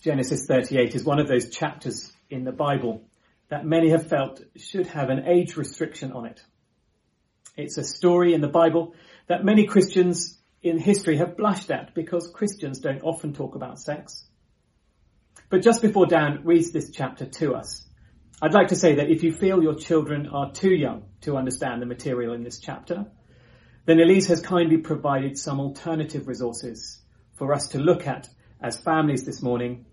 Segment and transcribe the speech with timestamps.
[0.00, 3.02] Genesis 38 is one of those chapters in the Bible
[3.48, 6.40] that many have felt should have an age restriction on it.
[7.56, 8.94] It's a story in the Bible
[9.26, 14.24] that many Christians in history have blushed at because Christians don't often talk about sex.
[15.50, 17.84] But just before Dan reads this chapter to us,
[18.40, 21.82] I'd like to say that if you feel your children are too young to understand
[21.82, 23.06] the material in this chapter,
[23.86, 27.00] then Elise has kindly provided some alternative resources
[27.34, 28.28] for us to look at
[28.60, 29.86] as families this morning.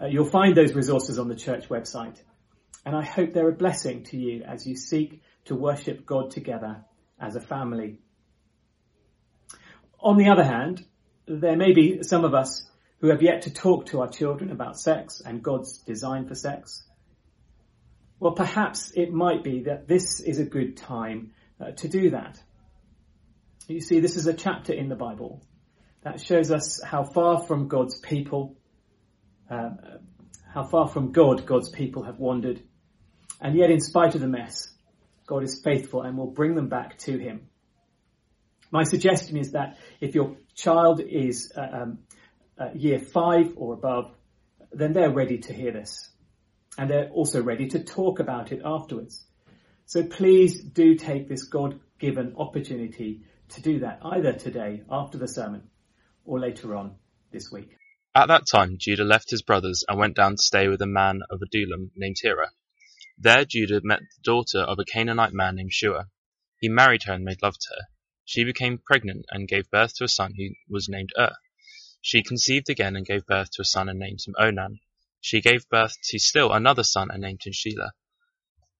[0.00, 2.20] Uh, you'll find those resources on the church website.
[2.84, 6.84] And I hope they're a blessing to you as you seek to worship God together
[7.20, 7.98] as a family.
[10.00, 10.84] On the other hand,
[11.26, 12.68] there may be some of us
[13.00, 16.84] who have yet to talk to our children about sex and God's design for sex.
[18.18, 22.40] Well, perhaps it might be that this is a good time uh, to do that.
[23.68, 25.42] You see, this is a chapter in the Bible
[26.02, 28.56] that shows us how far from God's people,
[29.50, 29.70] uh,
[30.52, 32.62] how far from God God's people have wandered.
[33.40, 34.68] And yet, in spite of the mess,
[35.26, 37.48] God is faithful and will bring them back to Him.
[38.70, 41.98] My suggestion is that if your child is uh, um,
[42.58, 44.12] uh, year five or above,
[44.72, 46.10] then they're ready to hear this
[46.78, 49.24] and they're also ready to talk about it afterwards.
[49.86, 55.62] So please do take this God-given opportunity to do that either today after the sermon
[56.24, 56.96] or later on
[57.30, 57.76] this week.
[58.16, 61.20] At that time, Judah left his brothers and went down to stay with a man
[61.28, 62.50] of Adullam named Hira.
[63.18, 66.08] There, Judah met the daughter of a Canaanite man named Shua.
[66.58, 67.88] He married her and made love to her.
[68.24, 71.36] She became pregnant and gave birth to a son who was named Ur.
[72.00, 74.80] She conceived again and gave birth to a son and named him Onan.
[75.20, 77.90] She gave birth to still another son and named him Shelah.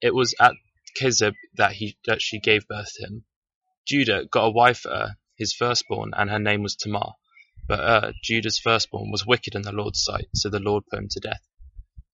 [0.01, 0.55] It was at
[0.99, 3.27] Kezib that, he, that she gave birth to him.
[3.87, 7.17] Judah got a wife for Ur, his firstborn, and her name was Tamar.
[7.69, 11.09] But Ur, Judah's firstborn, was wicked in the Lord's sight, so the Lord put him
[11.11, 11.43] to death.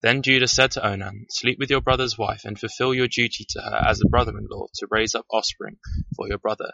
[0.01, 3.61] Then Judah said to Onan, Sleep with your brother's wife, and fulfill your duty to
[3.61, 5.79] her as a brother-in-law to raise up offspring
[6.17, 6.73] for your brother.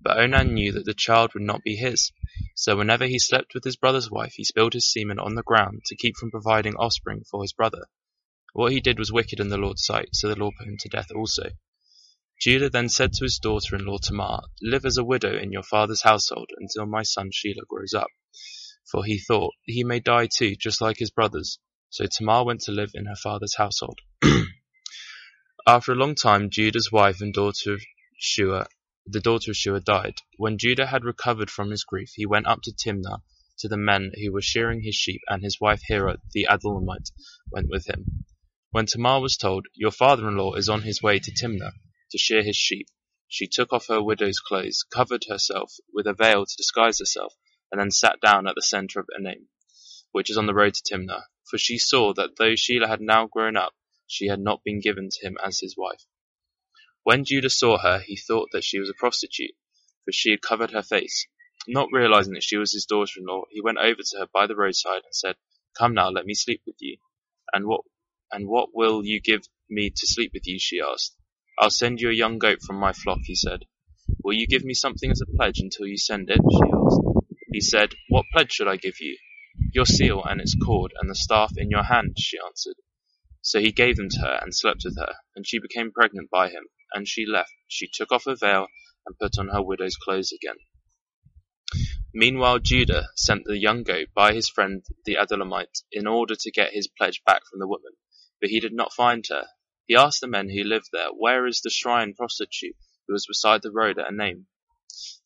[0.00, 2.12] But Onan knew that the child would not be his,
[2.54, 5.82] so whenever he slept with his brother's wife he spilled his semen on the ground
[5.86, 7.86] to keep from providing offspring for his brother.
[8.52, 10.88] What he did was wicked in the Lord's sight, so the Lord put him to
[10.88, 11.50] death also.
[12.40, 16.50] Judah then said to his daughter-in-law Tamar, Live as a widow in your father's household
[16.56, 18.08] until my son Shelah grows up.
[18.90, 21.58] For he thought, he may die too, just like his brothers.
[21.90, 24.00] So Tamar went to live in her father's household.
[25.66, 27.78] After a long time, Judah's wife and daughter
[28.18, 28.68] Shua
[29.04, 30.14] the daughter of Shua died.
[30.36, 33.22] When Judah had recovered from his grief, he went up to Timnah
[33.58, 37.10] to the men who were shearing his sheep, and his wife Hira the Adullamite
[37.50, 38.24] went with him.
[38.70, 41.72] When Tamar was told, Your father-in-law is on his way to Timnah
[42.12, 42.86] to shear his sheep,
[43.34, 47.34] she took off her widow's clothes, covered herself with a veil to disguise herself,
[47.72, 49.48] and then sat down at the centre of Enaim,
[50.12, 53.26] which is on the road to Timnah, for she saw that though Shelah had now
[53.26, 53.72] grown up,
[54.06, 56.04] she had not been given to him as his wife.
[57.02, 59.56] When Judah saw her, he thought that she was a prostitute,
[60.04, 61.26] for she had covered her face.
[61.66, 65.02] Not realizing that she was his daughter-in-law, he went over to her by the roadside
[65.04, 65.36] and said,
[65.78, 66.98] Come now, let me sleep with you.
[67.52, 67.82] And what,
[68.30, 70.58] and what will you give me to sleep with you?
[70.58, 71.16] she asked.
[71.58, 73.64] I'll send you a young goat from my flock, he said.
[74.22, 76.38] Will you give me something as a pledge until you send it?
[76.38, 77.11] she asked.
[77.52, 79.18] He said, What pledge should I give you?
[79.72, 82.76] Your seal and its cord and the staff in your hand, she answered.
[83.42, 86.48] So he gave them to her and slept with her, and she became pregnant by
[86.48, 86.64] him
[86.94, 87.52] and she left.
[87.68, 88.68] She took off her veil
[89.06, 90.56] and put on her widow's clothes again.
[92.14, 96.74] Meanwhile Judah sent the young goat by his friend the Adullamite in order to get
[96.74, 97.92] his pledge back from the woman,
[98.40, 99.46] but he did not find her.
[99.86, 102.76] He asked the men who lived there, Where is the shrine prostitute
[103.06, 104.46] who was beside the road at Enaim?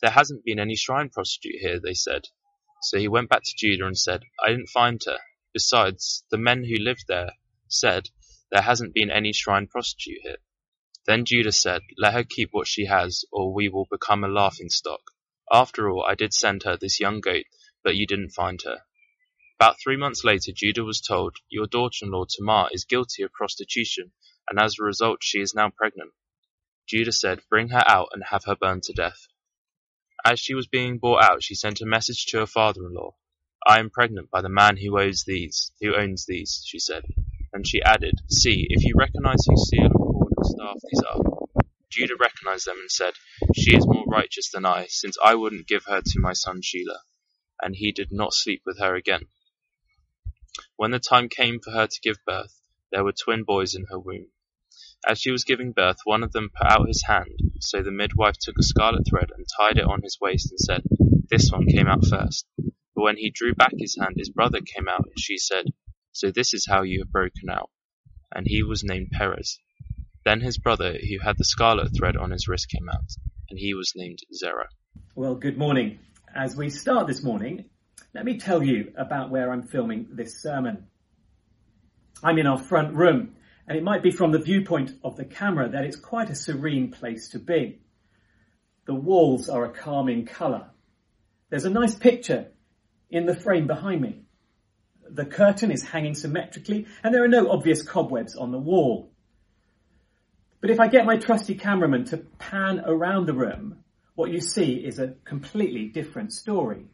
[0.00, 2.28] There hasn't been any shrine prostitute here, they said.
[2.82, 5.18] So he went back to Judah and said, I didn't find her.
[5.52, 7.32] Besides, the men who lived there
[7.68, 8.10] said,
[8.50, 10.38] There hasn't been any shrine prostitute here.
[11.06, 14.70] Then Judah said, Let her keep what she has, or we will become a laughing
[14.70, 15.02] stock.
[15.52, 17.44] After all, I did send her this young goat,
[17.84, 18.82] but you didn't find her.
[19.58, 24.12] About three months later, Judah was told, Your daughter-in-law Tamar is guilty of prostitution,
[24.48, 26.12] and as a result she is now pregnant.
[26.86, 29.28] Judah said, Bring her out and have her burned to death.
[30.24, 33.14] As she was being brought out, she sent a message to her father-in-law.
[33.66, 37.04] I am pregnant by the man who owns these, who owns these, she said.
[37.52, 41.22] And she added, See, if you recognize whose seal and cord and staff these are.
[41.90, 43.14] Judah recognized them and said,
[43.54, 47.00] She is more righteous than I, since I wouldn't give her to my son Shelah.
[47.62, 49.28] And he did not sleep with her again.
[50.76, 52.60] When the time came for her to give birth,
[52.92, 54.28] there were twin boys in her womb.
[55.06, 58.36] As she was giving birth, one of them put out his hand, so the midwife
[58.40, 60.82] took a scarlet thread and tied it on his waist and said,
[61.30, 62.46] This one came out first.
[62.56, 65.66] But when he drew back his hand, his brother came out, and she said,
[66.12, 67.70] So this is how you have broken out.
[68.34, 69.58] And he was named Perez.
[70.24, 73.12] Then his brother, who had the scarlet thread on his wrist, came out,
[73.48, 74.68] and he was named Zerah.
[75.14, 76.00] Well, good morning.
[76.34, 77.66] As we start this morning,
[78.12, 80.88] let me tell you about where I'm filming this sermon.
[82.24, 83.35] I'm in our front room,
[83.66, 86.90] and it might be from the viewpoint of the camera that it's quite a serene
[86.90, 87.80] place to be.
[88.86, 90.70] The walls are a calming colour.
[91.50, 92.48] There's a nice picture
[93.10, 94.22] in the frame behind me.
[95.08, 99.12] The curtain is hanging symmetrically and there are no obvious cobwebs on the wall.
[100.60, 103.84] But if I get my trusty cameraman to pan around the room,
[104.14, 106.86] what you see is a completely different story.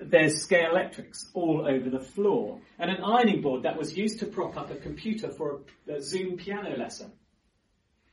[0.00, 4.26] There's scale electrics all over the floor and an ironing board that was used to
[4.26, 7.12] prop up a computer for a, a Zoom piano lesson.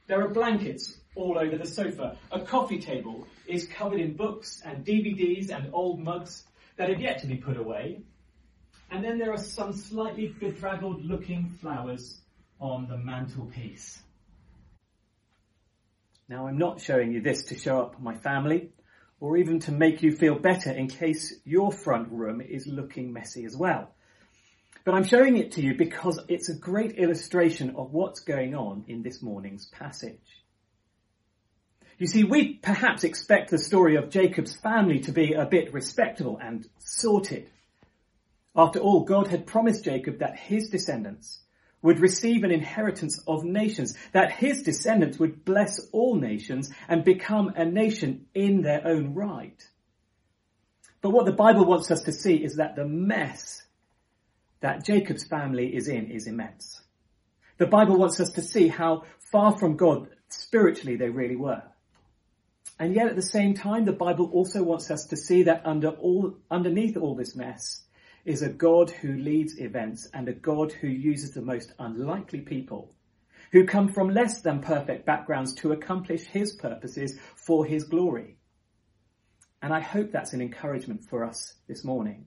[0.08, 2.18] There are blankets all over the sofa.
[2.32, 6.44] A coffee table is covered in books and DVDs and old mugs
[6.78, 8.02] that have yet to be put away.
[8.90, 12.22] And then there are some slightly bedraggled looking flowers
[12.60, 14.02] on the mantelpiece.
[16.28, 18.72] Now I'm not showing you this to show up my family
[19.20, 23.46] or even to make you feel better in case your front room is looking messy
[23.46, 23.94] as well.
[24.86, 28.86] But I'm showing it to you because it's a great illustration of what's going on
[28.88, 30.20] in this morning's passage.
[31.98, 36.40] You see, we perhaps expect the story of Jacob's family to be a bit respectable
[36.42, 37.50] and sorted.
[38.56, 41.42] After all, God had promised Jacob that his descendants
[41.82, 47.50] would receive an inheritance of nations, that his descendants would bless all nations and become
[47.56, 49.68] a nation in their own right.
[51.02, 53.64] But what the Bible wants us to see is that the mess
[54.60, 56.82] that Jacob's family is in is immense.
[57.58, 61.64] The Bible wants us to see how far from God spiritually they really were.
[62.78, 65.90] And yet at the same time, the Bible also wants us to see that under
[65.90, 67.82] all, underneath all this mess
[68.26, 72.94] is a God who leads events and a God who uses the most unlikely people
[73.52, 78.38] who come from less than perfect backgrounds to accomplish his purposes for his glory.
[79.62, 82.26] And I hope that's an encouragement for us this morning.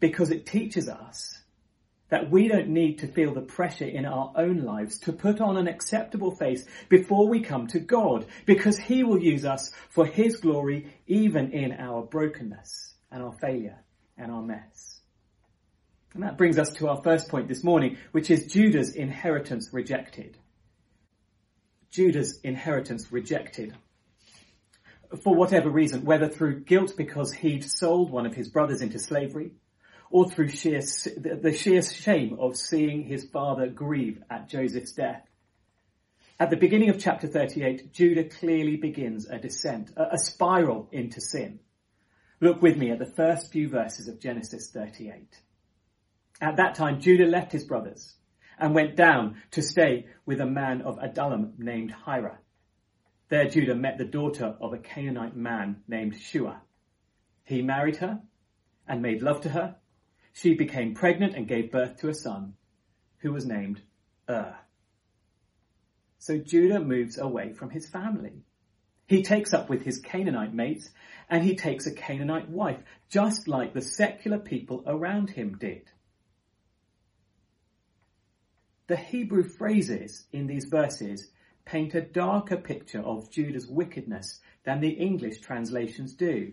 [0.00, 1.38] Because it teaches us
[2.08, 5.56] that we don't need to feel the pressure in our own lives to put on
[5.56, 10.36] an acceptable face before we come to God, because He will use us for His
[10.36, 13.80] glory even in our brokenness and our failure
[14.16, 15.00] and our mess.
[16.14, 20.38] And that brings us to our first point this morning, which is Judah's inheritance rejected.
[21.90, 23.74] Judah's inheritance rejected.
[25.22, 29.52] For whatever reason, whether through guilt because he'd sold one of his brothers into slavery,
[30.10, 35.22] or through sheer, the sheer shame of seeing his father grieve at Joseph's death.
[36.38, 41.60] At the beginning of chapter 38, Judah clearly begins a descent, a spiral into sin.
[42.40, 45.40] Look with me at the first few verses of Genesis 38.
[46.40, 48.14] At that time, Judah left his brothers
[48.58, 52.38] and went down to stay with a man of Adullam named Hira.
[53.28, 56.60] There Judah met the daughter of a Canaanite man named Shua.
[57.44, 58.20] He married her
[58.86, 59.76] and made love to her
[60.36, 62.52] she became pregnant and gave birth to a son
[63.20, 63.80] who was named
[64.28, 64.54] Er.
[66.18, 68.42] So Judah moves away from his family.
[69.06, 70.90] He takes up with his Canaanite mates
[71.28, 75.90] and he takes a Canaanite wife, just like the secular people around him did.
[78.88, 81.30] The Hebrew phrases in these verses
[81.64, 86.52] paint a darker picture of Judah's wickedness than the English translations do.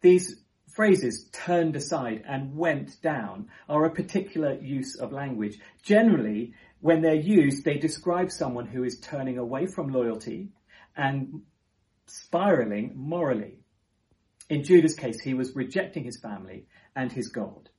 [0.00, 5.58] These phrases turned aside and went down are a particular use of language.
[5.82, 10.50] Generally, when they're used, they describe someone who is turning away from loyalty
[10.96, 11.42] and
[12.06, 13.58] spiraling morally.
[14.48, 17.70] In Judah's case, he was rejecting his family and his God.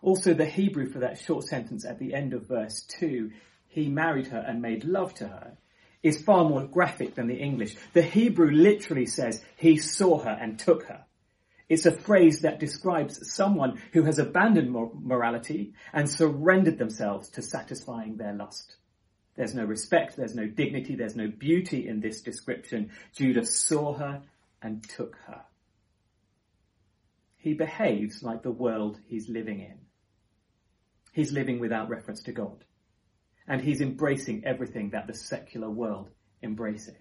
[0.00, 3.30] Also, the Hebrew for that short sentence at the end of verse 2,
[3.68, 5.58] he married her and made love to her,
[6.02, 7.76] is far more graphic than the English.
[7.92, 11.04] The Hebrew literally says he saw her and took her.
[11.68, 18.16] It's a phrase that describes someone who has abandoned morality and surrendered themselves to satisfying
[18.16, 18.76] their lust.
[19.38, 22.90] There's no respect, there's no dignity, there's no beauty in this description.
[23.14, 24.22] Judah saw her
[24.60, 25.42] and took her.
[27.36, 29.78] He behaves like the world he's living in.
[31.12, 32.64] He's living without reference to God.
[33.46, 36.10] And he's embracing everything that the secular world
[36.42, 36.96] embraces.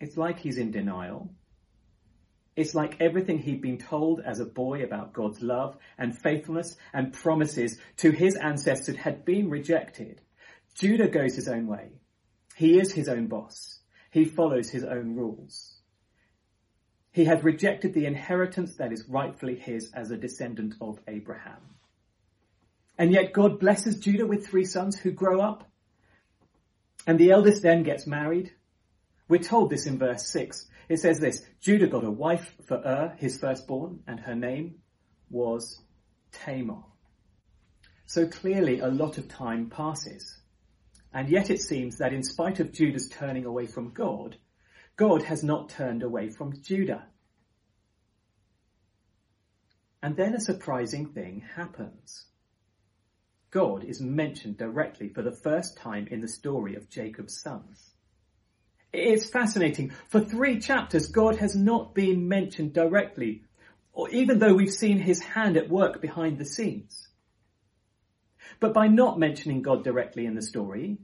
[0.00, 1.32] It's like he's in denial
[2.56, 7.12] it's like everything he'd been told as a boy about God's love and faithfulness and
[7.12, 10.20] promises to his ancestors had been rejected.
[10.74, 11.90] Judah goes his own way.
[12.54, 13.80] He is his own boss.
[14.10, 15.80] He follows his own rules.
[17.10, 21.60] He had rejected the inheritance that is rightfully his as a descendant of Abraham.
[22.98, 25.68] And yet God blesses Judah with three sons who grow up.
[27.06, 28.52] And the eldest then gets married.
[29.28, 30.66] We're told this in verse 6.
[30.88, 34.76] It says this, Judah got a wife for Ur, his firstborn, and her name
[35.30, 35.80] was
[36.32, 36.84] Tamar.
[38.06, 40.38] So clearly a lot of time passes.
[41.12, 44.36] And yet it seems that in spite of Judah's turning away from God,
[44.96, 47.06] God has not turned away from Judah.
[50.02, 52.26] And then a surprising thing happens.
[53.50, 57.93] God is mentioned directly for the first time in the story of Jacob's sons.
[58.94, 59.90] It's fascinating.
[60.08, 63.42] For three chapters, God has not been mentioned directly,
[63.92, 67.08] or even though we've seen his hand at work behind the scenes.
[68.60, 70.98] But by not mentioning God directly in the story,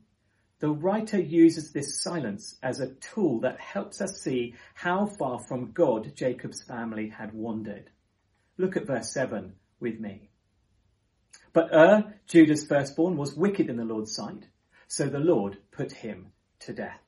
[0.60, 5.72] the writer uses this silence as a tool that helps us see how far from
[5.72, 7.90] God Jacob's family had wandered.
[8.56, 10.28] Look at verse 7 with me.
[11.52, 14.46] But Ur, Judah's firstborn, was wicked in the Lord's sight,
[14.86, 16.28] so the Lord put him
[16.60, 17.00] to death.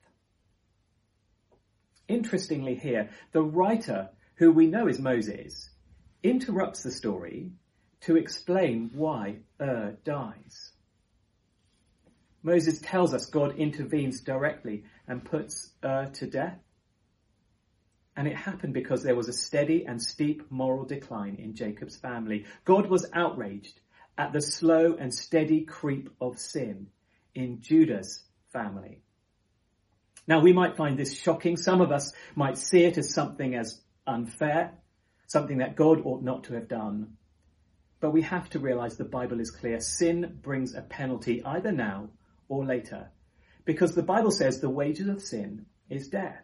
[2.07, 5.69] Interestingly here, the writer, who we know is Moses,
[6.21, 7.51] interrupts the story
[8.01, 10.71] to explain why Ur dies.
[12.41, 16.59] Moses tells us God intervenes directly and puts Ur to death.
[18.15, 22.45] And it happened because there was a steady and steep moral decline in Jacob's family.
[22.65, 23.79] God was outraged
[24.17, 26.87] at the slow and steady creep of sin
[27.33, 29.01] in Judah's family.
[30.27, 31.57] Now we might find this shocking.
[31.57, 34.73] Some of us might see it as something as unfair,
[35.27, 37.17] something that God ought not to have done.
[37.99, 39.79] But we have to realize the Bible is clear.
[39.79, 42.09] Sin brings a penalty either now
[42.47, 43.11] or later.
[43.65, 46.43] Because the Bible says the wages of sin is death.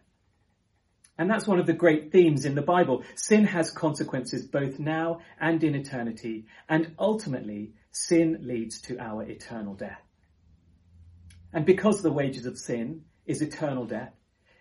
[1.18, 3.04] And that's one of the great themes in the Bible.
[3.14, 6.46] Sin has consequences both now and in eternity.
[6.66, 10.00] And ultimately, sin leads to our eternal death.
[11.52, 14.12] And because the wages of sin is eternal death,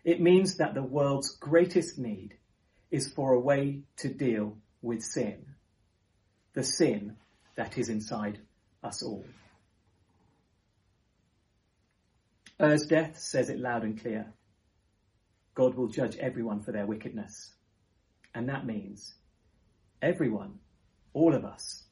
[0.03, 2.35] it means that the world's greatest need
[2.91, 5.45] is for a way to deal with sin.
[6.53, 7.17] The sin
[7.55, 8.39] that is inside
[8.83, 9.25] us all.
[12.61, 14.33] Er's death says it loud and clear.
[15.55, 17.53] God will judge everyone for their wickedness.
[18.33, 19.13] And that means
[20.01, 20.59] everyone,
[21.13, 21.83] all of us,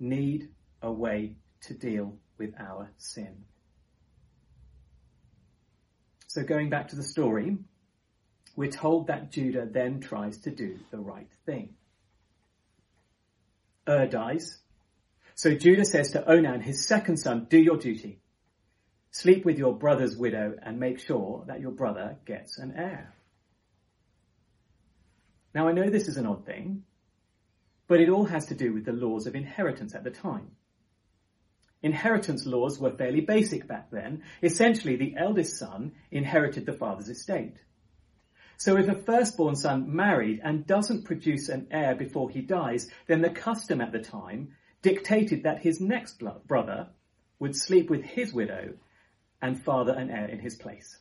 [0.00, 0.48] need
[0.82, 3.44] a way to deal with our sin.
[6.34, 7.58] So going back to the story,
[8.56, 11.74] we're told that Judah then tries to do the right thing.
[13.88, 14.58] Ur dies.
[15.36, 18.18] So Judah says to Onan, his second son, do your duty.
[19.12, 23.14] Sleep with your brother's widow and make sure that your brother gets an heir.
[25.54, 26.82] Now I know this is an odd thing,
[27.86, 30.50] but it all has to do with the laws of inheritance at the time.
[31.84, 34.22] Inheritance laws were fairly basic back then.
[34.42, 37.58] Essentially, the eldest son inherited the father's estate.
[38.56, 43.20] So if a firstborn son married and doesn't produce an heir before he dies, then
[43.20, 46.88] the custom at the time dictated that his next brother
[47.38, 48.72] would sleep with his widow
[49.42, 50.96] and father an heir in his place.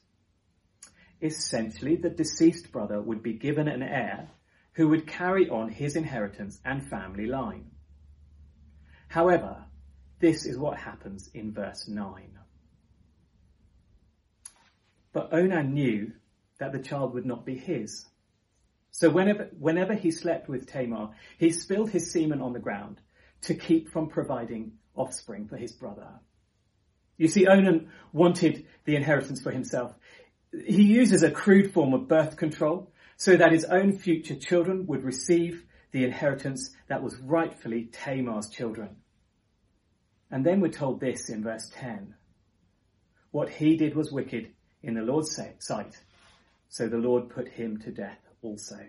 [1.22, 4.28] Essentially, the deceased brother would be given an heir
[4.74, 7.72] who would carry on his inheritance and family line.
[9.08, 9.64] However,
[10.24, 12.40] this is what happens in verse 9.
[15.12, 16.14] But Onan knew
[16.60, 18.06] that the child would not be his.
[18.92, 23.02] So whenever, whenever he slept with Tamar, he spilled his semen on the ground
[23.42, 26.08] to keep from providing offspring for his brother.
[27.18, 29.94] You see, Onan wanted the inheritance for himself.
[30.54, 35.04] He uses a crude form of birth control so that his own future children would
[35.04, 39.03] receive the inheritance that was rightfully Tamar's children.
[40.34, 42.16] And then we're told this in verse 10.
[43.30, 45.96] What he did was wicked in the Lord's sight,
[46.70, 48.80] so the Lord put him to death also.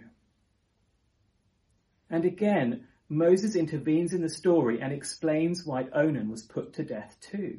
[2.08, 7.14] And again, Moses intervenes in the story and explains why Onan was put to death
[7.20, 7.58] too.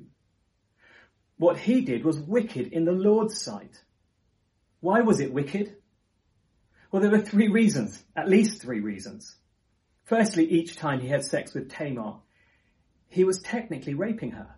[1.38, 3.84] What he did was wicked in the Lord's sight.
[4.80, 5.76] Why was it wicked?
[6.92, 9.36] Well, there were three reasons, at least three reasons.
[10.06, 12.16] Firstly, each time he had sex with Tamar,
[13.16, 14.50] he was technically raping her.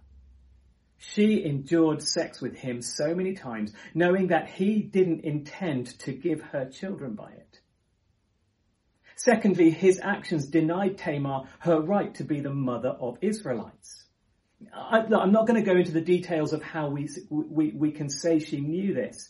[0.97, 6.41] She endured sex with him so many times, knowing that he didn't intend to give
[6.41, 7.59] her children by it.
[9.15, 14.05] Secondly, his actions denied Tamar her right to be the mother of Israelites.
[14.73, 18.09] I, am not going to go into the details of how we, we, we can
[18.09, 19.29] say she knew this,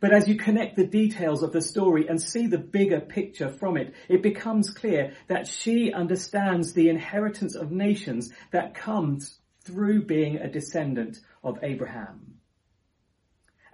[0.00, 3.76] But as you connect the details of the story and see the bigger picture from
[3.76, 10.36] it, it becomes clear that she understands the inheritance of nations that comes through being
[10.36, 12.34] a descendant of Abraham.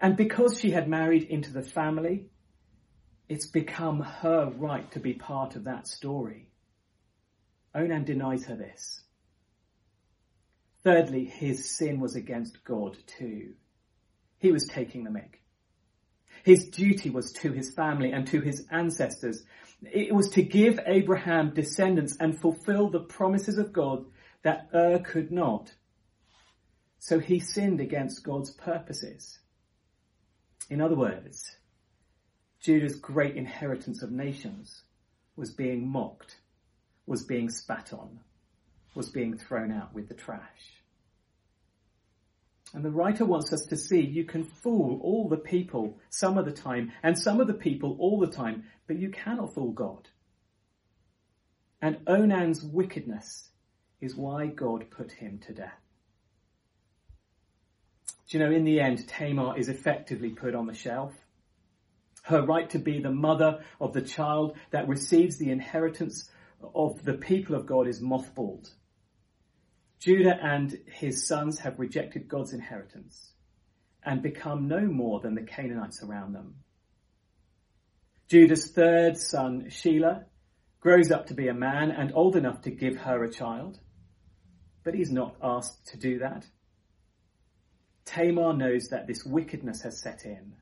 [0.00, 2.26] And because she had married into the family,
[3.28, 6.48] it's become her right to be part of that story.
[7.74, 9.02] Onan denies her this.
[10.82, 13.54] Thirdly, his sin was against God too.
[14.38, 15.40] He was taking the mick.
[16.44, 19.42] His duty was to his family and to his ancestors.
[19.82, 24.04] It was to give Abraham descendants and fulfill the promises of God
[24.42, 25.72] that Ur could not.
[26.98, 29.38] So he sinned against God's purposes.
[30.68, 31.56] In other words,
[32.60, 34.82] Judah's great inheritance of nations
[35.34, 36.36] was being mocked,
[37.06, 38.20] was being spat on,
[38.94, 40.79] was being thrown out with the trash.
[42.72, 46.44] And the writer wants us to see you can fool all the people some of
[46.44, 50.08] the time and some of the people all the time, but you cannot fool God.
[51.82, 53.48] And Onan's wickedness
[54.00, 55.80] is why God put him to death.
[58.28, 61.12] Do you know, in the end, Tamar is effectively put on the shelf.
[62.22, 66.30] Her right to be the mother of the child that receives the inheritance
[66.74, 68.70] of the people of God is mothballed.
[70.00, 73.32] Judah and his sons have rejected God's inheritance
[74.02, 76.54] and become no more than the Canaanites around them.
[78.28, 80.24] Judah's third son, Shelah,
[80.80, 83.78] grows up to be a man and old enough to give her a child,
[84.84, 86.46] but he's not asked to do that.
[88.06, 90.54] Tamar knows that this wickedness has set in,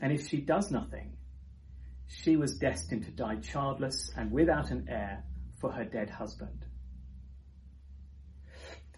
[0.00, 1.16] and if she does nothing,
[2.06, 5.24] she was destined to die childless and without an heir
[5.60, 6.64] for her dead husband.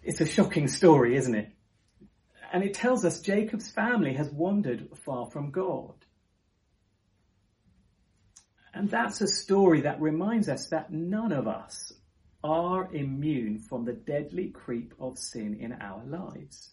[0.07, 1.51] It's a shocking story, isn't it?
[2.53, 5.95] And it tells us Jacob's family has wandered far from God.
[8.73, 11.91] And that's a story that reminds us that none of us
[12.41, 16.71] are immune from the deadly creep of sin in our lives.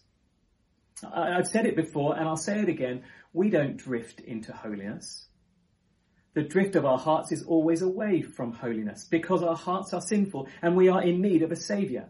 [1.03, 3.03] I've said it before and I'll say it again.
[3.33, 5.27] We don't drift into holiness.
[6.35, 10.47] The drift of our hearts is always away from holiness because our hearts are sinful
[10.61, 12.07] and we are in need of a saviour.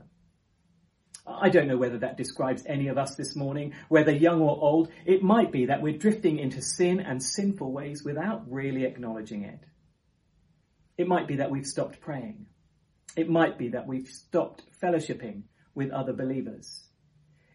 [1.28, 4.92] I don't know whether that describes any of us this morning, whether young or old.
[5.06, 9.60] It might be that we're drifting into sin and sinful ways without really acknowledging it.
[10.98, 12.46] It might be that we've stopped praying.
[13.16, 16.86] It might be that we've stopped fellowshipping with other believers.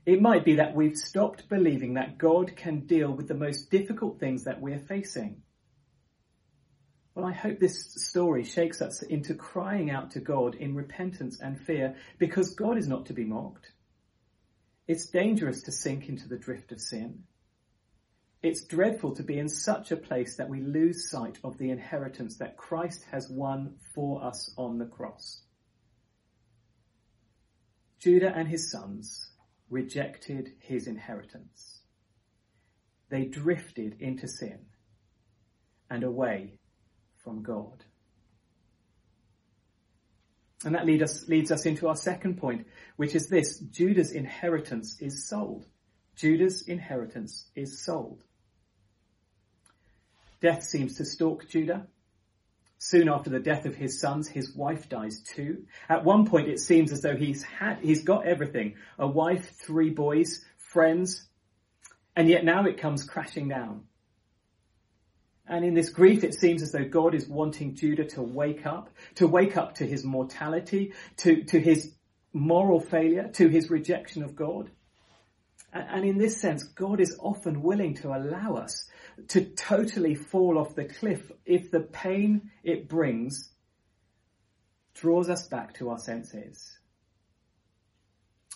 [0.05, 4.19] It might be that we've stopped believing that God can deal with the most difficult
[4.19, 5.43] things that we're facing.
[7.15, 11.61] Well, I hope this story shakes us into crying out to God in repentance and
[11.61, 13.73] fear because God is not to be mocked.
[14.87, 17.25] It's dangerous to sink into the drift of sin.
[18.43, 22.37] It's dreadful to be in such a place that we lose sight of the inheritance
[22.39, 25.43] that Christ has won for us on the cross.
[27.99, 29.31] Judah and his sons
[29.69, 31.81] rejected his inheritance.
[33.11, 34.61] They drifted into sin
[35.91, 36.60] and away
[37.31, 37.85] from God.
[40.65, 42.67] And that lead us, leads us into our second point,
[42.97, 43.61] which is this.
[43.61, 45.65] Judah's inheritance is sold.
[46.17, 48.25] Judah's inheritance is sold.
[50.43, 51.87] Death seems to stalk Judah.
[52.79, 55.67] Soon after the death of his sons, his wife dies too.
[55.89, 58.75] At one point, it seems as though he's had, he's got everything.
[58.99, 61.29] A wife, three boys, friends,
[62.17, 63.85] and yet now it comes crashing down.
[65.51, 68.89] And in this grief, it seems as though God is wanting Judah to wake up,
[69.17, 71.93] to wake up to his mortality, to, to his
[72.33, 74.71] moral failure, to his rejection of God.
[75.73, 78.89] And, in this sense, God is often willing to allow us
[79.29, 83.53] to totally fall off the cliff if the pain it brings
[84.95, 86.79] draws us back to our senses.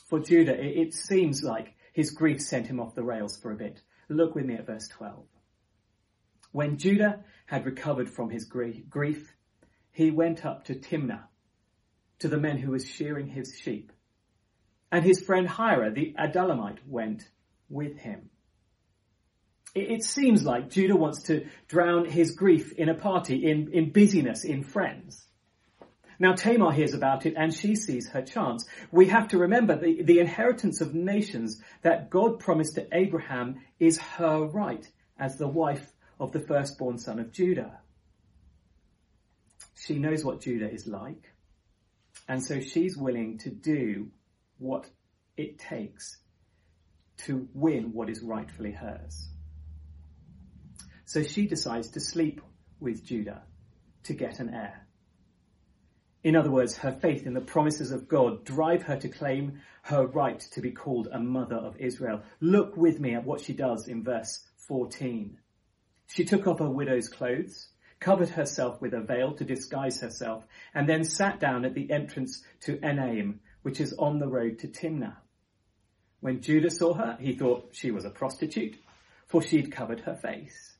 [0.07, 3.81] For Judah, it seems like his grief sent him off the rails for a bit.
[4.09, 5.25] Look with me at verse 12.
[6.55, 9.35] When Judah had recovered from his grief,
[9.91, 11.25] he went up to Timnah,
[12.21, 13.91] to the men who was shearing his sheep.
[14.93, 17.29] And his friend Hira, the Adullamite, went
[17.69, 18.31] with him.
[19.75, 24.45] It, seems like Judah wants to drown his grief in a party, in, in busyness,
[24.45, 25.27] in friends.
[26.21, 28.65] Now Tamar hears about it and she sees her chance.
[28.93, 33.99] We have to remember the, the inheritance of nations that God promised to Abraham is
[33.99, 34.89] her right
[35.19, 37.81] as the wife of the firstborn son of Judah.
[39.75, 41.33] She knows what Judah is like,
[42.29, 44.11] and so she's willing to do
[44.59, 44.89] what
[45.37, 46.19] it takes
[47.17, 49.29] to win what is rightfully hers.
[51.05, 52.41] So she decides to sleep
[52.81, 53.43] with Judah
[54.05, 54.87] to get an heir.
[56.23, 60.07] In other words, her faith in the promises of God drive her to claim her
[60.07, 62.23] right to be called a mother of Israel.
[62.41, 65.37] Look with me at what she does in verse 14.
[66.07, 67.69] She took off her widow's clothes,
[68.01, 72.45] covered herself with a veil to disguise herself, and then sat down at the entrance
[72.61, 75.17] to Enaim, which is on the road to Timnah.
[76.21, 78.77] When Judah saw her, he thought she was a prostitute,
[79.27, 80.77] for she'd covered her face.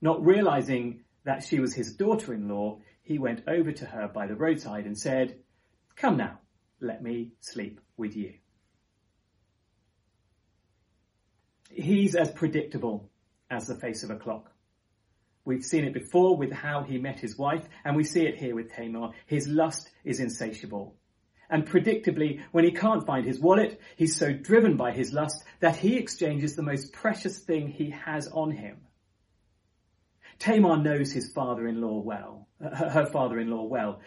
[0.00, 4.86] Not realizing that she was his daughter-in-law, he went over to her by the roadside
[4.86, 5.38] and said,
[5.96, 6.38] Come now,
[6.80, 8.34] let me sleep with you.
[11.70, 13.09] He's as predictable
[13.50, 14.50] as the face of a clock.
[15.44, 18.54] We've seen it before with how he met his wife, and we see it here
[18.54, 19.10] with Tamar.
[19.26, 20.96] His lust is insatiable.
[21.48, 25.76] And predictably, when he can't find his wallet, he's so driven by his lust that
[25.76, 28.76] he exchanges the most precious thing he has on him.
[30.38, 34.00] Tamar knows his father-in-law well, her father-in-law well,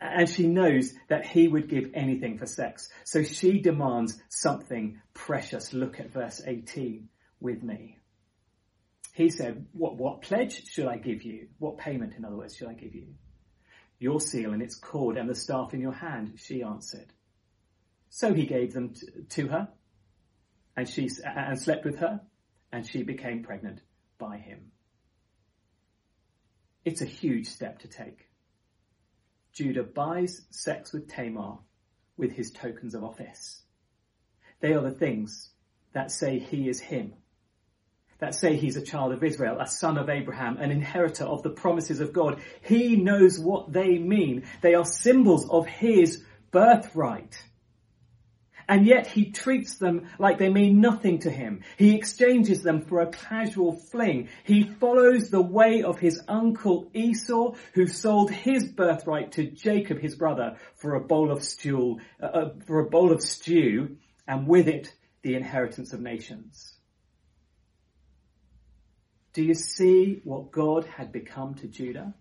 [0.00, 2.88] and she knows that he would give anything for sex.
[3.04, 5.72] So she demands something precious.
[5.72, 7.08] Look at verse 18
[7.40, 7.99] with me.
[9.20, 11.48] He said, what, what pledge should I give you?
[11.58, 13.08] What payment, in other words, should I give you?
[13.98, 17.12] Your seal and its cord and the staff in your hand, she answered.
[18.08, 19.68] So he gave them t- to her,
[20.74, 22.22] and she and slept with her,
[22.72, 23.82] and she became pregnant
[24.16, 24.72] by him.
[26.86, 28.26] It's a huge step to take.
[29.52, 31.58] Judah buys sex with Tamar
[32.16, 33.60] with his tokens of office.
[34.60, 35.50] They are the things
[35.92, 37.16] that say he is him
[38.20, 41.50] that say he's a child of Israel, a son of Abraham, an inheritor of the
[41.50, 42.40] promises of God.
[42.62, 44.44] He knows what they mean.
[44.60, 47.42] They are symbols of his birthright.
[48.68, 51.62] And yet he treats them like they mean nothing to him.
[51.76, 54.28] He exchanges them for a casual fling.
[54.44, 60.14] He follows the way of his uncle Esau, who sold his birthright to Jacob, his
[60.14, 63.96] brother, for a bowl of stew, uh, uh for a bowl of stew,
[64.28, 66.76] and with it, the inheritance of nations.
[69.32, 72.14] Do you see what God had become to Judah?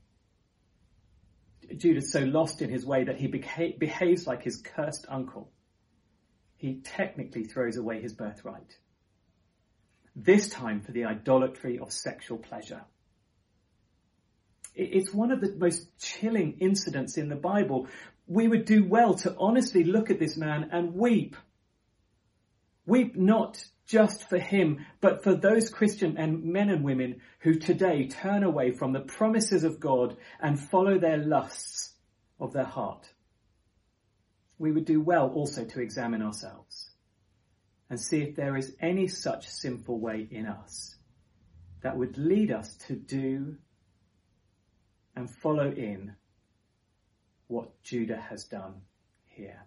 [1.75, 5.51] Judah's so lost in his way that he beha- behaves like his cursed uncle.
[6.57, 8.77] He technically throws away his birthright.
[10.15, 12.81] This time for the idolatry of sexual pleasure.
[14.75, 17.87] It's one of the most chilling incidents in the Bible.
[18.27, 21.35] We would do well to honestly look at this man and weep.
[22.85, 28.07] Weep not just for him, but for those Christian and men and women who today
[28.07, 31.95] turn away from the promises of God and follow their lusts
[32.39, 33.09] of their heart.
[34.59, 36.91] We would do well also to examine ourselves
[37.89, 40.95] and see if there is any such sinful way in us
[41.81, 43.55] that would lead us to do
[45.15, 46.13] and follow in
[47.47, 48.81] what Judah has done
[49.25, 49.65] here.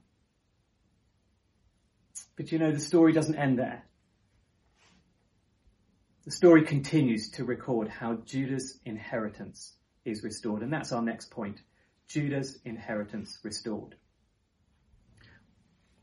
[2.36, 3.84] But you know, the story doesn't end there.
[6.24, 10.62] The story continues to record how Judah's inheritance is restored.
[10.62, 11.60] And that's our next point.
[12.06, 13.96] Judah's inheritance restored.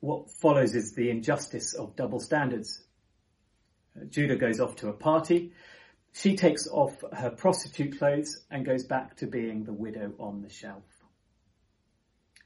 [0.02, 2.84] What follows is the injustice of double standards.
[3.96, 5.54] Uh, Judah goes off to a party.
[6.14, 10.50] She takes off her prostitute clothes and goes back to being the widow on the
[10.50, 10.84] shelf.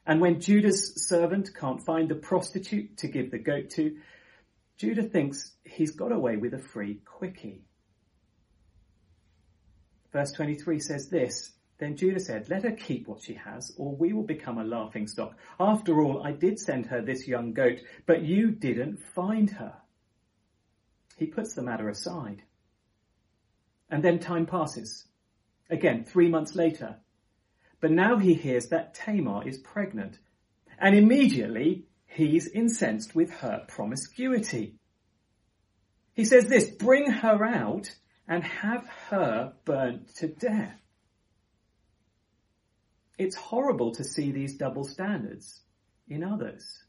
[0.05, 3.97] And when Judah's servant can't find the prostitute to give the goat to,
[4.83, 7.63] Judah thinks he's got away with a free quickie.
[10.11, 14.11] Verse 23 says this, then Judah said, let her keep what she has, or we
[14.11, 15.37] will become a laughing stock.
[15.57, 19.73] After all, I did send her this young goat, but you didn't find her.
[21.15, 22.43] He puts the matter aside.
[23.89, 25.07] And then time passes.
[25.69, 26.97] Again, three months later.
[27.79, 30.19] But now he hears that Tamar is pregnant.
[30.77, 34.75] And immediately he's incensed with her promiscuity.
[36.13, 37.95] He says this, bring her out
[38.27, 40.79] and have her burnt to death.
[43.17, 45.61] It's horrible to see these double standards
[46.07, 46.83] in others.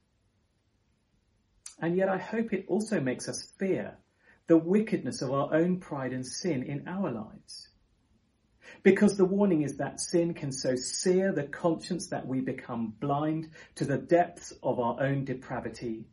[1.80, 3.98] And yet I hope it also makes us fear
[4.46, 7.68] the wickedness of our own pride and sin in our lives.
[8.82, 13.50] Because the warning is that sin can so sear the conscience that we become blind
[13.76, 16.06] to the depths of our own depravity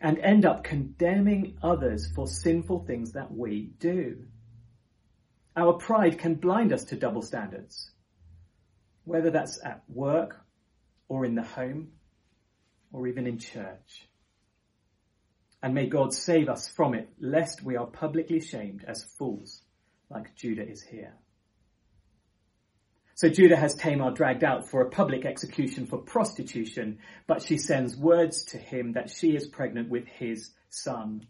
[0.00, 4.24] and end up condemning others for sinful things that we do.
[5.56, 7.90] Our pride can blind us to double standards,
[9.04, 10.44] whether that's at work
[11.08, 11.92] or in the home
[12.92, 14.08] or even in church.
[15.62, 19.62] And may God save us from it, lest we are publicly shamed as fools
[20.10, 21.14] like Judah is here.
[23.16, 27.96] So Judah has Tamar dragged out for a public execution for prostitution, but she sends
[27.96, 31.26] words to him that she is pregnant with his son.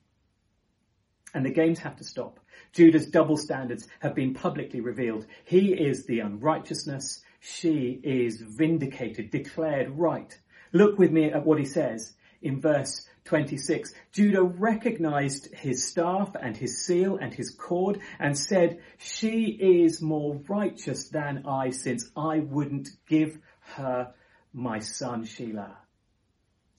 [1.33, 2.41] And the games have to stop.
[2.73, 5.27] Judah's double standards have been publicly revealed.
[5.45, 7.23] He is the unrighteousness.
[7.39, 10.37] She is vindicated, declared right.
[10.73, 16.57] Look with me at what he says in verse 26, Judah recognized his staff and
[16.57, 22.39] his seal and his cord and said, she is more righteous than I since I
[22.39, 23.39] wouldn't give
[23.75, 24.15] her
[24.53, 25.77] my son Shelah.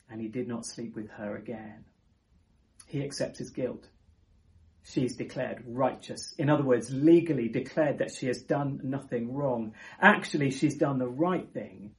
[0.09, 1.85] And he did not sleep with her again.
[2.87, 3.87] He accepts his guilt.
[4.83, 6.33] She's declared righteous.
[6.37, 9.73] In other words, legally declared that she has done nothing wrong.
[10.01, 11.91] Actually, she's done the right thing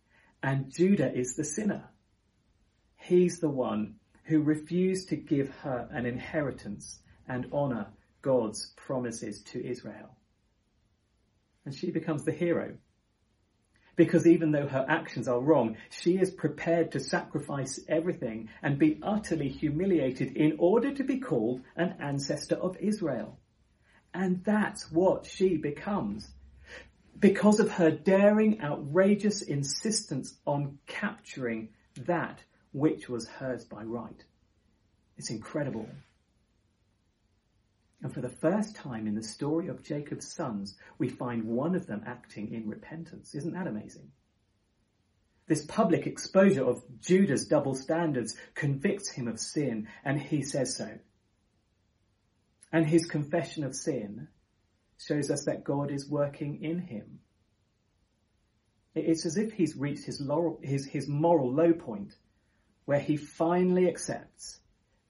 [0.42, 1.84] and Judah is the sinner.
[2.96, 3.96] He's the one
[4.28, 7.86] who refused to give her an inheritance and honor
[8.20, 10.16] God's promises to Israel.
[11.64, 12.76] And she becomes the hero.
[13.96, 19.00] Because even though her actions are wrong, she is prepared to sacrifice everything and be
[19.02, 23.38] utterly humiliated in order to be called an ancestor of Israel.
[24.12, 26.28] And that's what she becomes.
[27.18, 31.70] Because of her daring, outrageous insistence on capturing
[32.04, 34.24] that which was hers by right.
[35.16, 35.88] It's incredible.
[38.02, 41.87] And for the first time in the story of Jacob's sons, we find one of
[41.87, 43.35] them acting in repentance.
[43.35, 44.12] Isn't that amazing?
[45.48, 50.98] This public exposure of Judah's double standards convicts him of sin, and he says so.
[52.70, 54.28] And his confession of sin
[54.98, 57.20] shows us that God is working in him.
[58.94, 62.14] It's as if he's reached his, laurel, his, his moral low point
[62.88, 64.61] where he finally accepts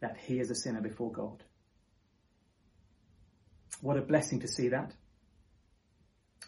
[0.00, 1.44] that he is a sinner before God.
[3.80, 4.90] What a blessing to see that.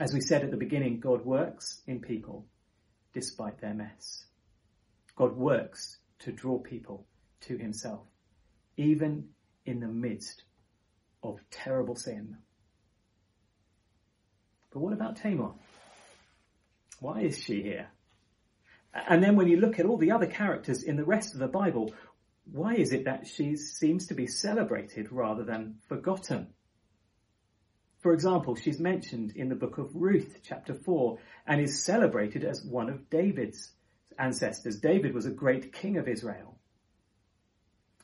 [0.00, 2.46] As we said at the beginning, God works in people
[3.12, 4.24] despite their mess.
[5.14, 7.06] God works to draw people
[7.42, 8.08] to himself,
[8.76, 9.28] even
[9.64, 10.42] in the midst
[11.22, 12.38] of terrible sin.
[14.72, 15.52] But what about Tamar?
[16.98, 17.86] Why is she here?
[18.92, 21.48] And then when you look at all the other characters in the rest of the
[21.48, 21.94] Bible,
[22.50, 26.48] why is it that she seems to be celebrated rather than forgotten?
[28.00, 32.64] For example, she's mentioned in the book of Ruth, chapter 4, and is celebrated as
[32.64, 33.72] one of David's
[34.18, 34.80] ancestors.
[34.80, 36.58] David was a great king of Israel.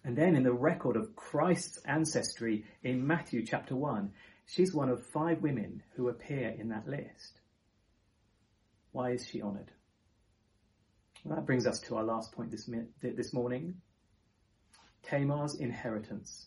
[0.04, 4.12] And then in the record of Christ's ancestry in Matthew chapter 1,
[4.44, 7.40] she's one of five women who appear in that list.
[8.92, 9.72] Why is she honoured?
[11.28, 12.70] That brings us to our last point this,
[13.02, 13.74] this morning.
[15.02, 16.46] Tamar's inheritance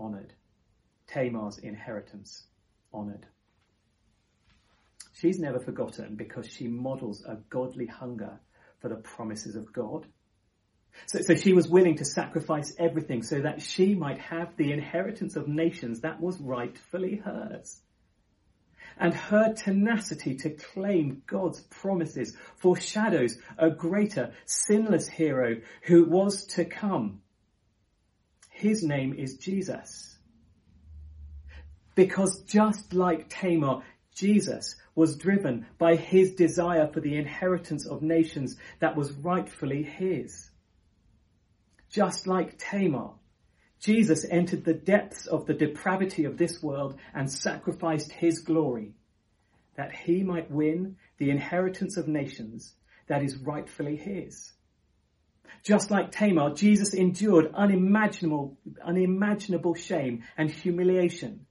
[0.00, 0.32] honoured.
[1.06, 2.44] Tamar's inheritance
[2.92, 3.26] honoured.
[5.12, 8.40] She's never forgotten because she models a godly hunger
[8.80, 10.06] for the promises of God.
[11.06, 15.36] So, so she was willing to sacrifice everything so that she might have the inheritance
[15.36, 17.80] of nations that was rightfully hers
[18.98, 26.64] and her tenacity to claim God's promises foreshadows a greater sinless hero who was to
[26.64, 27.20] come.
[28.50, 30.16] His name is Jesus.
[31.94, 33.82] Because just like Tamar,
[34.14, 40.50] Jesus was driven by his desire for the inheritance of nations that was rightfully his.
[41.90, 43.10] Just like Tamar,
[43.80, 48.94] Jesus entered the depths of the depravity of this world and sacrificed his glory
[49.76, 52.74] that he might win the inheritance of nations
[53.08, 54.52] that is rightfully his.
[55.62, 61.46] Just like Tamar, Jesus endured unimaginable, unimaginable shame and humiliation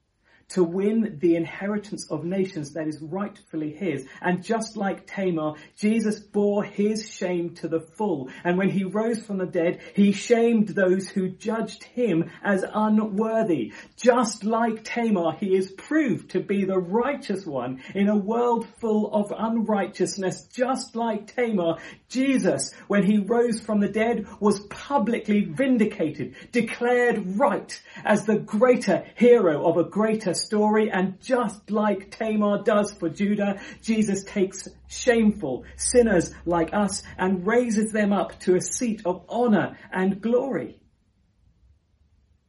[0.54, 4.06] to win the inheritance of nations that is rightfully his.
[4.22, 8.30] And just like Tamar, Jesus bore his shame to the full.
[8.44, 13.74] And when he rose from the dead, he shamed those who judged him as unworthy.
[13.98, 19.14] Just like Tamar, he is proved to be the righteous one in a world full
[19.14, 20.48] of unrighteousness.
[20.54, 21.78] Just like Tamar,
[22.10, 29.04] Jesus, when he rose from the dead, was publicly vindicated, declared right as the greater
[29.16, 30.92] hero of a greater story.
[30.92, 37.92] And just like Tamar does for Judah, Jesus takes shameful sinners like us and raises
[37.92, 40.80] them up to a seat of honor and glory.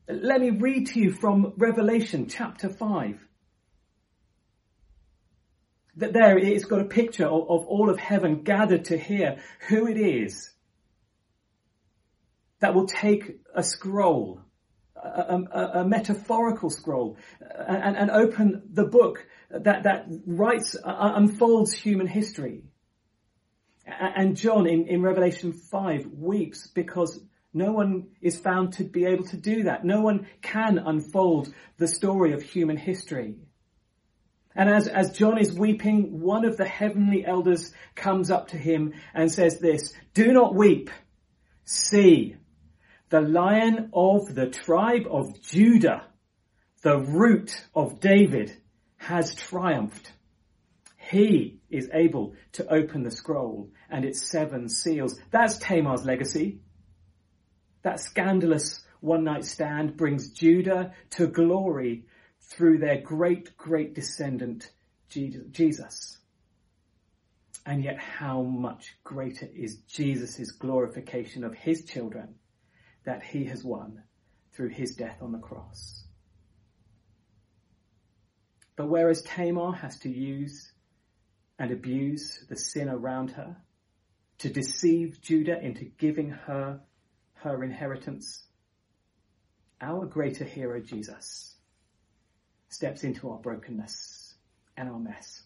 [0.09, 3.19] Let me read to you from Revelation chapter 5
[5.97, 9.87] that there it's got a picture of, of all of heaven gathered to hear who
[9.87, 10.51] it is
[12.61, 14.41] that will take a scroll,
[15.05, 21.73] a, a, a metaphorical scroll and, and, open the book that, that writes, uh, unfolds
[21.73, 22.63] human history.
[23.87, 27.21] And John in, in Revelation 5 weeps because
[27.53, 29.85] no one is found to be able to do that.
[29.85, 33.37] No one can unfold the story of human history.
[34.57, 38.95] And as, as John is weeping, one of the heavenly elders comes up to him
[39.13, 40.91] and says this, do not weep.
[41.65, 42.37] See,
[43.11, 46.07] the lion of the tribe of Judah,
[46.83, 48.57] the root of David,
[48.97, 50.11] has triumphed.
[50.97, 55.19] He is able to open the scroll and its seven seals.
[55.31, 56.61] That's Tamar's legacy.
[57.83, 62.07] That scandalous one night stand brings Judah to glory
[62.41, 64.71] through their great, great descendant,
[65.09, 66.19] Jesus.
[67.67, 72.37] And yet how much greater is Jesus' glorification of his children
[73.05, 74.03] that he has won
[74.53, 76.05] through his death on the cross.
[78.77, 80.73] But whereas Tamar has to use
[81.59, 83.57] and abuse the sin around her
[84.39, 86.81] to deceive Judah into giving her
[87.35, 88.45] her inheritance,
[89.81, 91.55] our greater hero Jesus
[92.69, 94.35] steps into our brokenness
[94.77, 95.43] and our mess.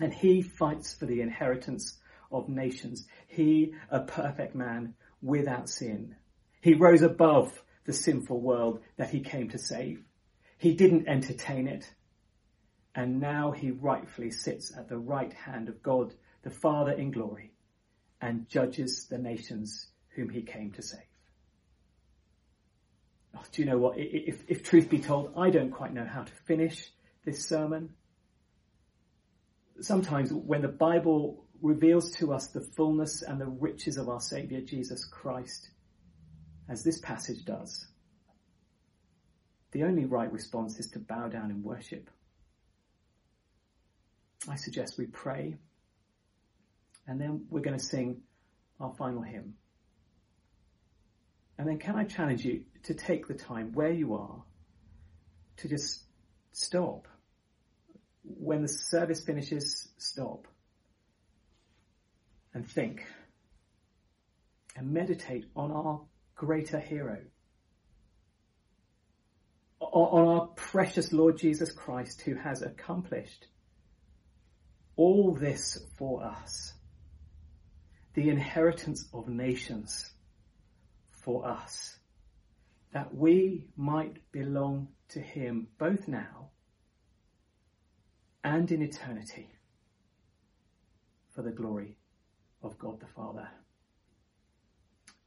[0.00, 1.98] And he fights for the inheritance
[2.32, 3.06] of nations.
[3.28, 6.16] He, a perfect man without sin.
[6.60, 10.02] He rose above the sinful world that he came to save.
[10.58, 11.90] He didn't entertain it.
[12.94, 17.52] And now he rightfully sits at the right hand of God, the Father in glory,
[18.20, 21.00] and judges the nations whom he came to save.
[23.36, 23.96] Oh, do you know what?
[23.96, 26.90] If, if truth be told, I don't quite know how to finish
[27.24, 27.90] this sermon.
[29.80, 34.60] Sometimes when the Bible reveals to us the fullness and the riches of our Saviour
[34.60, 35.70] Jesus Christ,
[36.68, 37.86] as this passage does,
[39.72, 42.10] the only right response is to bow down in worship.
[44.48, 45.56] I suggest we pray,
[47.06, 48.22] and then we're going to sing
[48.80, 49.54] our final hymn.
[51.58, 54.42] And then can I challenge you to take the time where you are
[55.58, 56.04] to just
[56.52, 57.06] stop.
[58.24, 60.46] When the service finishes, stop
[62.54, 63.04] and think
[64.76, 66.00] and meditate on our
[66.34, 67.18] greater hero,
[69.80, 73.46] on our precious Lord Jesus Christ who has accomplished
[74.96, 76.74] all this for us,
[78.14, 80.10] the inheritance of nations
[81.24, 81.98] for us,
[82.92, 86.50] that we might belong to him both now
[88.42, 89.48] and in eternity
[91.34, 91.96] for the glory
[92.62, 93.48] of God the Father.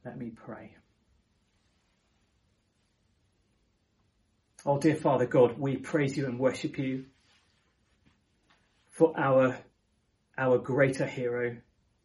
[0.04, 0.76] Let me pray.
[4.66, 7.06] Oh dear Father God, we praise you and worship you
[8.90, 9.58] for our,
[10.38, 11.56] our greater hero,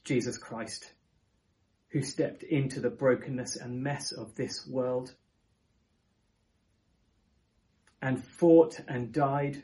[0.03, 0.91] Jesus Christ
[1.89, 5.13] who stepped into the brokenness and mess of this world
[8.01, 9.63] and fought and died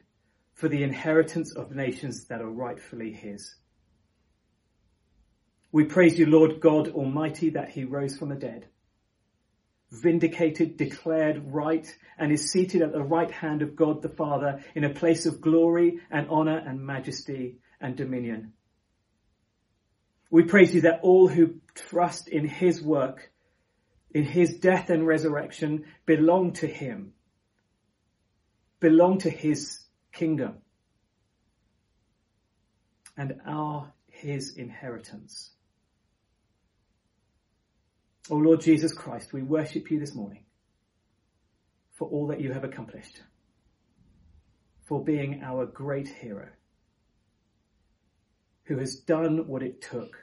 [0.53, 3.55] for the inheritance of nations that are rightfully his.
[5.71, 8.67] We praise you, Lord God Almighty, that he rose from the dead,
[9.91, 11.85] vindicated, declared right,
[12.17, 15.41] and is seated at the right hand of God the Father in a place of
[15.41, 18.53] glory and honor and majesty and dominion.
[20.31, 23.31] We praise you that all who trust in his work,
[24.11, 27.13] in his death and resurrection, belong to him,
[28.79, 30.55] belong to his kingdom,
[33.17, 35.51] and are his inheritance.
[38.27, 40.45] O oh Lord Jesus Christ, we worship you this morning
[41.93, 43.21] for all that you have accomplished,
[44.85, 46.47] for being our great hero
[48.63, 50.17] who has done what it took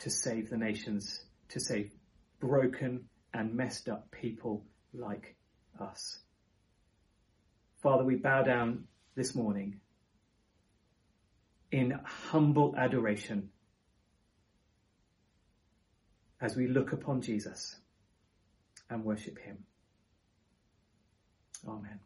[0.00, 1.92] to save the nations, to save
[2.40, 5.36] broken and messed up people like
[5.80, 6.18] us.
[7.82, 8.84] Father, we bow down
[9.14, 9.78] this morning
[11.70, 13.50] in humble adoration
[16.40, 17.76] as we look upon Jesus
[18.88, 19.58] and worship him.
[21.68, 22.00] Amen.